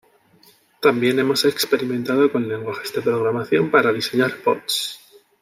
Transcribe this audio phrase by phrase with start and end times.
[0.81, 4.99] También hemos experimentado con lenguajes de programación para diseñar bots